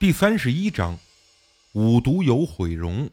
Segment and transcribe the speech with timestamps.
[0.00, 0.98] 第三十一章，
[1.74, 3.10] 五毒油毁容。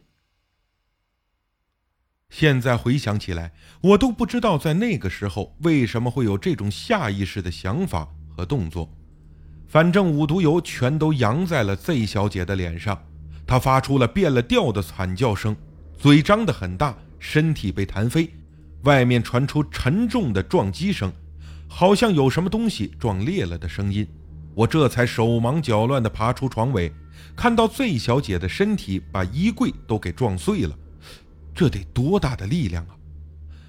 [2.30, 3.52] 现在回想起来，
[3.82, 8.90] 我都不知道在那个时候为什么会有这种下意识的想法和动作。
[9.66, 12.98] 反正五毒油全都扬在了 Z 小姐的脸上，
[13.46, 15.54] 她发出了变了调的惨叫声，
[15.98, 18.30] 嘴张得很大，身体被弹飞，
[18.84, 21.12] 外面传出沉重的撞击声，
[21.68, 24.08] 好像有什么东西撞裂了的声音。
[24.58, 26.92] 我这才手忙脚乱地爬出床尾，
[27.36, 30.76] 看到醉小姐的身体把衣柜都给撞碎了，
[31.54, 32.96] 这得多大的力量啊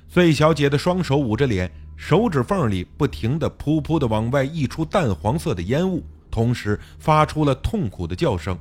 [0.08, 8.58] 醉小姐的双手捂着脸，手指缝里不停地噗噗地往外溢出淡黄色的烟雾，同时发出了痛苦的叫声，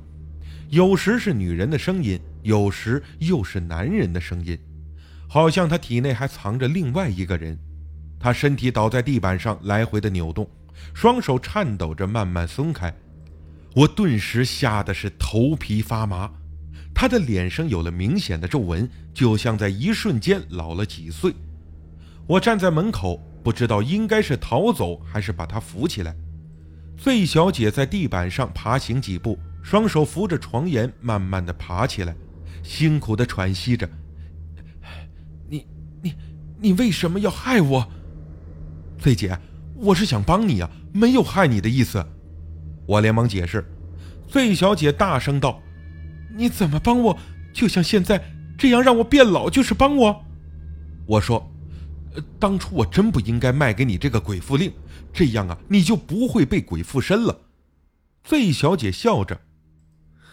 [0.69, 4.59] 有时是女人的声音，有时又是男人的声音，
[5.27, 7.59] 好像她体内还藏着另外一个人。
[8.21, 10.47] 她身体倒在地板上，来回的扭动。
[10.95, 12.95] 双手颤抖着慢慢松开，
[13.75, 16.31] 我顿时吓得是头皮发麻。
[16.95, 21.33] 他的脸上有了明显的皱纹，就像在一瞬间老了几岁。
[22.27, 26.17] 我站在门口，不知道应该是逃走还是把他扶起来。
[26.97, 32.17] 费小姐在地板上爬行几步，双手扶着床沿，慢慢的爬起来，
[32.65, 33.89] 辛苦的喘息着
[35.49, 35.65] ：“你、
[36.03, 36.15] 你、
[36.59, 37.89] 你为什么要害我，
[38.99, 39.39] 费姐？”
[39.79, 42.05] 我是想帮你啊，没有害你的意思。
[42.87, 43.65] 我连忙解释。
[44.29, 45.63] 费小姐大声道
[46.37, 47.19] ：“你怎么帮我？
[47.53, 48.23] 就像现在
[48.59, 50.25] 这样让我变老，就是帮我？”
[51.07, 51.51] 我说
[52.39, 54.73] ：“当初我真不应该卖给你这个鬼附令，
[55.13, 57.41] 这样啊，你就不会被鬼附身了。”
[58.23, 59.41] 费小姐笑着：“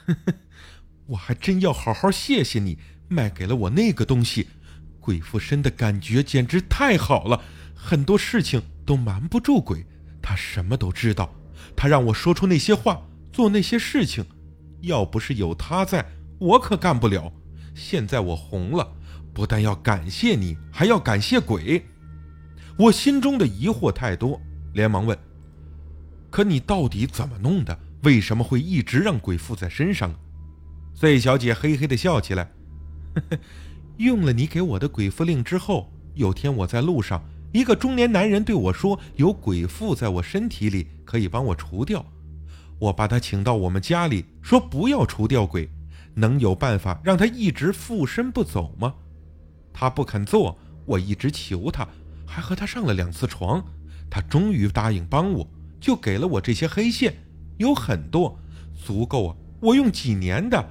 [0.07, 0.33] 呵呵，
[1.07, 4.47] 我还真要好好谢谢你，卖给了我那个东西。
[4.99, 7.41] 鬼附身的感觉简直太好了，
[7.75, 9.85] 很多事情。”都瞒不住鬼，
[10.21, 11.33] 他什么都知道。
[11.75, 14.23] 他让我说出那些话，做那些事情，
[14.81, 16.05] 要不是有他在，
[16.37, 17.31] 我可干不了。
[17.73, 18.87] 现在我红了，
[19.33, 21.85] 不但要感谢你，还要感谢鬼。
[22.77, 24.39] 我心中的疑惑太多，
[24.73, 25.17] 连忙问
[26.29, 27.77] ：“可你到底怎么弄的？
[28.03, 30.13] 为什么会一直让鬼附在身上
[30.93, 32.51] ？”Z 小姐嘿嘿地笑起来
[33.15, 33.39] ：“呵呵，
[33.97, 37.23] 用了你给我的鬼附令之后，有天我在路上。”
[37.55, 42.05] 一个中年男人对我说：“有鬼附在我身体里，可以帮我除掉。”
[42.79, 45.69] 我把他请到我们家里，说：“不要除掉鬼，
[46.15, 48.93] 能有办法让他一直附身不走吗？”
[49.71, 51.87] 他不肯做，我一直求他，
[52.27, 53.63] 还和他上了两次床。
[54.09, 55.49] 他终于答应帮我，
[55.79, 57.15] 就给了我这些黑线，
[57.55, 58.37] 有很多，
[58.85, 60.69] 足够啊，我用几年的。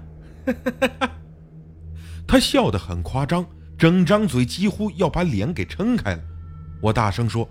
[2.28, 3.46] 他笑得很夸张，
[3.78, 6.22] 整张嘴几乎要把脸给撑开了。
[6.80, 7.48] 我大声说：“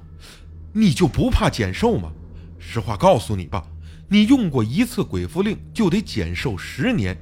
[0.73, 2.11] 你就不怕减寿吗？
[2.59, 3.65] 实话告诉你吧，
[4.07, 7.17] 你用过一次鬼符令就得减寿十年。”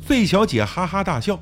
[0.00, 1.36] 费小姐哈哈大笑：“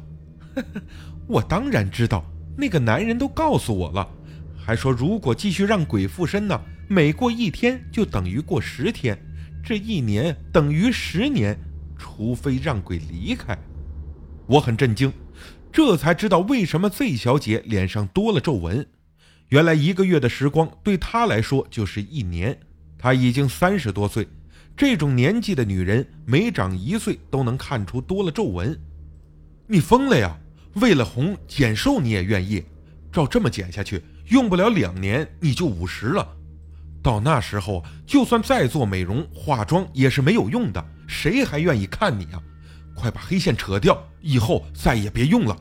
[0.56, 0.82] 呵呵，
[1.26, 2.24] 我当然知道，
[2.56, 4.08] 那个男人都告诉我了，
[4.56, 6.58] 还说如果继续让鬼附身呢，
[6.88, 9.18] 每过一天就等于过十天，
[9.62, 11.58] 这一年等于十年，
[11.98, 13.58] 除非让鬼离开。”
[14.46, 15.12] 我很震惊，
[15.72, 18.86] 这才知道为什么费小姐脸上多了皱纹。
[19.50, 22.58] 原来一个月的时光对她来说就是一年。
[22.98, 24.26] 她已经三十多岁，
[24.76, 28.78] 这种年纪的女人每长一岁都能看出多了皱纹。
[29.66, 30.36] 你疯了呀？
[30.76, 32.64] 为了红减瘦你也愿意？
[33.12, 36.26] 照这么减下去，用不了两年你就五十了。
[37.02, 42.42] 到那时候，就算再做美容化妆也是没有用的，谁还愿意看你啊？
[42.96, 45.56] 快把黑线扯掉，以后再也别用了。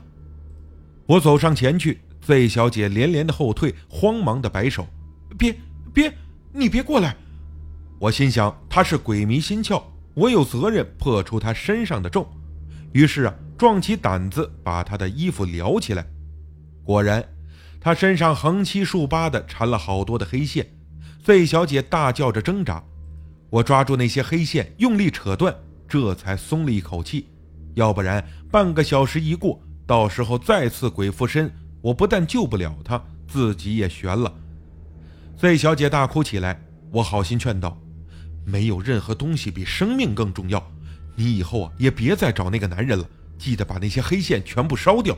[1.06, 2.00] 我走上前去。
[2.24, 4.86] 费小姐连连的后退，慌忙的摆手
[5.36, 5.54] ：“别
[5.92, 6.10] 别，
[6.54, 7.14] 你别过来！”
[8.00, 9.82] 我心想，她是鬼迷心窍，
[10.14, 12.26] 我有责任破除她身上的咒。
[12.92, 16.06] 于是啊，壮起胆子把她的衣服撩起来。
[16.82, 17.22] 果然，
[17.78, 20.66] 她身上横七竖八的缠了好多的黑线。
[21.22, 22.82] 费小姐大叫着挣扎，
[23.50, 25.54] 我抓住那些黑线，用力扯断，
[25.86, 27.28] 这才松了一口气。
[27.74, 31.52] 要不然，半个小时一过，到时候再次鬼附身。
[31.84, 32.98] 我不但救不了他，
[33.28, 34.32] 自己也悬了。
[35.36, 36.58] Z 小姐大哭起来，
[36.90, 37.78] 我好心劝道
[38.42, 40.66] ：“没有任何东西比生命更重要，
[41.14, 45.14] 你以后啊也别再找那个男人了，记得把那些黑线全部烧掉。”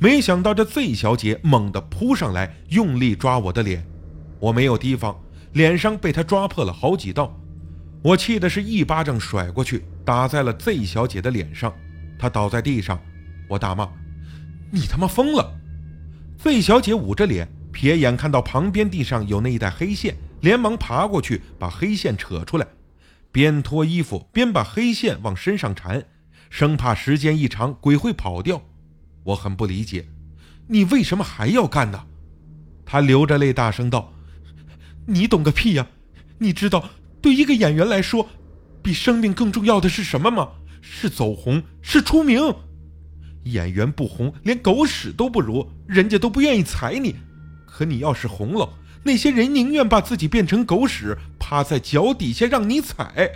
[0.00, 3.86] 没想到这 Z 小姐猛地扑上来，用力抓我的脸，
[4.40, 5.20] 我没有提防，
[5.52, 7.38] 脸上被她抓破了好几道。
[8.00, 11.74] 我气的是一巴掌甩过去，打在了 Z 小姐的脸上，
[12.18, 12.98] 她倒在地上，
[13.50, 13.86] 我大骂
[14.72, 15.56] ：“你他妈疯了！”
[16.38, 22.66] 费小姐捂着脸，瞥眼看到旁边地上有那一带黑线，连忙爬过去把黑线扯出来。
[23.32, 26.04] 边脱衣服边把黑线往身上缠，
[26.48, 28.62] 生怕时间一长鬼会跑掉。
[29.24, 30.06] 我很不理解，
[30.68, 32.04] 你为什么还要干呢？
[32.86, 34.12] 他流着泪大声道
[35.06, 35.88] ：“你懂个屁呀！
[36.38, 36.88] 你知道
[37.20, 38.28] 对一个演员来说，
[38.80, 40.50] 比生命更重要的是什么吗？
[40.80, 42.54] 是走红，是出名。
[43.52, 47.16] 演员不红，连狗屎都不如，人家都不愿意踩你。
[47.66, 48.68] 可你要是红了，
[49.04, 53.30] 那些人宁愿把自己变成狗屎，趴在脚底下让你踩。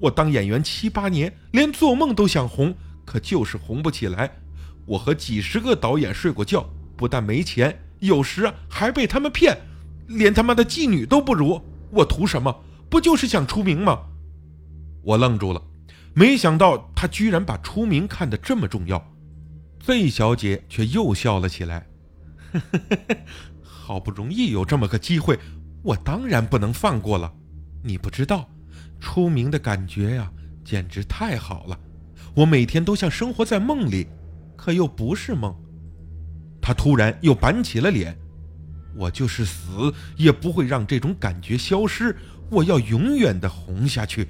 [0.00, 2.74] 我当演员七八年，连做梦都想红，
[3.04, 4.30] 可就是红不起来。
[4.84, 9.56] 我和几十个导演睡过觉，不但没钱，有时还被他们骗，
[10.08, 11.62] 连他妈的妓女都不如。
[11.90, 12.64] 我图什么？
[12.90, 14.00] 不就是想出名吗？
[15.02, 15.62] 我愣住了，
[16.14, 19.11] 没想到他居然把出名看得这么重要。
[19.82, 21.86] 费小姐却又笑了起来。
[23.60, 25.38] 好不容易有这么个机会，
[25.82, 27.32] 我当然不能放过了。
[27.82, 28.48] 你不知道，
[29.00, 30.30] 出名的感觉呀，
[30.64, 31.78] 简直太好了。
[32.34, 34.06] 我每天都像生活在梦里，
[34.56, 35.52] 可又不是梦。
[36.60, 38.16] 他突然又板起了脸。
[38.94, 42.14] 我就是死也不会让这种感觉消失。
[42.50, 44.28] 我要永远的红下去。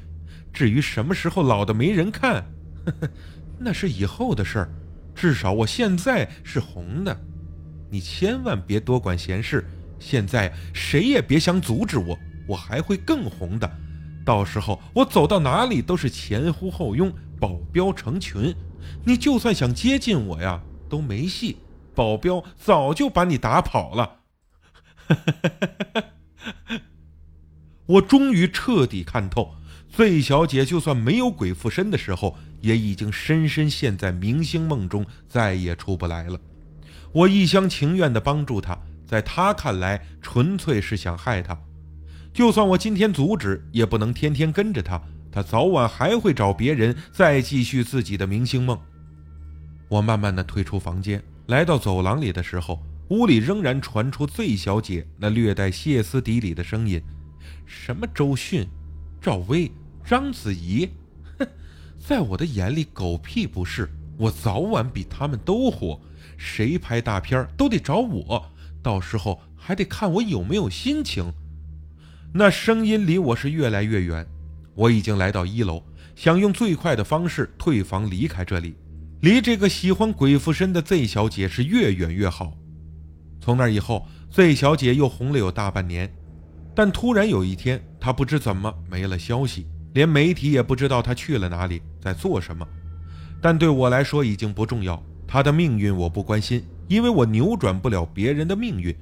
[0.51, 2.45] 至于什么时候老的没人看，
[2.87, 3.11] 呵呵，
[3.59, 4.73] 那是以后的事儿。
[5.15, 7.17] 至少我现在是红的。
[7.91, 9.69] 你千万别多管闲事，
[9.99, 12.19] 现在谁也别想阻止我，
[12.49, 13.71] 我还会更红的。
[14.25, 18.55] 到时候我走到哪里都是前呼后拥，保镖成群。
[19.05, 21.59] 你就算想接近我呀，都没戏，
[21.95, 24.21] 保镖早就把你打跑了。
[27.87, 29.55] 我终于彻底看透
[29.93, 36.41] 醉小姐就算没有鬼附身的时候，也已经深深陷在明星梦中，再也出不来了。
[37.13, 41.57] 我一厢情愿地帮助她，在她看来纯粹是想害她。
[42.33, 44.99] 就算我今天阻止，也不能天天跟着他，
[45.31, 48.81] 他早晚还会找别人再继续自己的明星梦。
[49.89, 57.03] 我慢慢地退出房间，来到走廊里的时候，屋里仍然传出醉小姐那略带歇斯底里的声音
[57.67, 58.67] ：“什么周迅、
[59.21, 59.71] 赵薇、
[60.05, 60.89] 章子怡，
[61.39, 61.47] 哼，
[61.99, 63.89] 在我的眼里狗屁不是，
[64.19, 66.01] 我早晚比他们都火。”
[66.45, 68.51] 谁拍大片都得找我，
[68.83, 71.33] 到时候还得看我有没有心情。
[72.35, 74.27] 那声音离我是越来越远，
[74.75, 75.85] 我已经来到一楼，
[76.17, 78.75] 想用最快的方式退房离开这里，
[79.21, 82.57] 离这个喜欢鬼附身的 Z 小姐是越远越好。
[83.41, 86.13] 从那以后，Z 小姐又红了有大半年，
[86.75, 92.67] 但突然有一天，她不知怎么没了消息，连媒体也不知道他去了哪里，在做什么。
[93.41, 95.03] 但对我来说已经不重要。
[95.27, 98.95] 他的命运我不关心，因为我扭转不了别人的命运。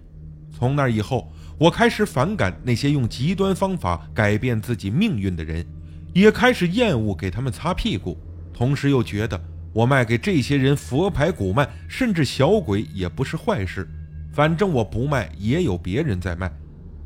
[0.56, 5.66] 从那以后，我开始反感那些用极端方法改变自己命运的人，
[6.14, 8.16] 也开始厌恶给他们擦屁股。
[8.52, 9.40] 同时又觉得
[9.72, 13.88] 我卖给这些人佛牌、古曼，甚至小鬼也不是坏事。
[14.32, 16.52] 反正我不卖，也有别人在卖。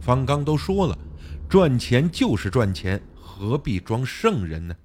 [0.00, 0.98] 方刚都说了，
[1.48, 3.00] 赚钱就是赚钱，
[3.36, 4.76] 何必装圣人呢？